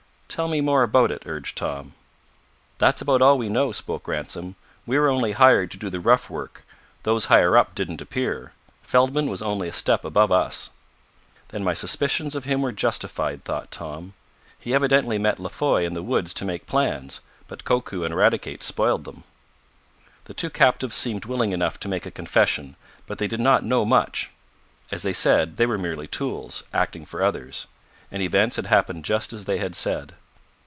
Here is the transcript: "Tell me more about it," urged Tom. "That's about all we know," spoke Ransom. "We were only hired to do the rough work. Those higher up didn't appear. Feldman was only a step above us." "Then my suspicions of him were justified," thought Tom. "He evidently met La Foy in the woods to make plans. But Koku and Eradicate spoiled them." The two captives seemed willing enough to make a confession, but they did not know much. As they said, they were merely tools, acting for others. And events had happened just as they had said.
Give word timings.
"Tell 0.33 0.47
me 0.47 0.61
more 0.61 0.81
about 0.81 1.11
it," 1.11 1.23
urged 1.25 1.57
Tom. 1.57 1.93
"That's 2.77 3.01
about 3.01 3.21
all 3.21 3.37
we 3.37 3.49
know," 3.49 3.73
spoke 3.73 4.07
Ransom. 4.07 4.55
"We 4.85 4.97
were 4.97 5.09
only 5.09 5.33
hired 5.33 5.71
to 5.71 5.77
do 5.77 5.89
the 5.89 5.99
rough 5.99 6.29
work. 6.29 6.63
Those 7.03 7.25
higher 7.25 7.57
up 7.57 7.75
didn't 7.75 7.99
appear. 7.99 8.53
Feldman 8.81 9.29
was 9.29 9.41
only 9.41 9.67
a 9.67 9.73
step 9.73 10.05
above 10.05 10.31
us." 10.31 10.69
"Then 11.49 11.65
my 11.65 11.73
suspicions 11.73 12.33
of 12.33 12.45
him 12.45 12.61
were 12.61 12.71
justified," 12.71 13.43
thought 13.43 13.71
Tom. 13.71 14.13
"He 14.57 14.73
evidently 14.73 15.17
met 15.17 15.37
La 15.37 15.49
Foy 15.49 15.85
in 15.85 15.95
the 15.95 16.01
woods 16.01 16.33
to 16.35 16.45
make 16.45 16.65
plans. 16.65 17.19
But 17.49 17.65
Koku 17.65 18.03
and 18.03 18.13
Eradicate 18.13 18.63
spoiled 18.63 19.03
them." 19.03 19.25
The 20.23 20.33
two 20.33 20.49
captives 20.49 20.95
seemed 20.95 21.25
willing 21.25 21.51
enough 21.51 21.77
to 21.81 21.89
make 21.89 22.05
a 22.05 22.09
confession, 22.09 22.77
but 23.05 23.17
they 23.17 23.27
did 23.27 23.41
not 23.41 23.65
know 23.65 23.83
much. 23.83 24.31
As 24.93 25.03
they 25.03 25.13
said, 25.13 25.57
they 25.57 25.65
were 25.65 25.77
merely 25.77 26.07
tools, 26.07 26.63
acting 26.73 27.03
for 27.03 27.21
others. 27.21 27.67
And 28.09 28.21
events 28.23 28.55
had 28.55 28.67
happened 28.67 29.03
just 29.05 29.33
as 29.33 29.43
they 29.43 29.57
had 29.57 29.75
said. 29.75 30.13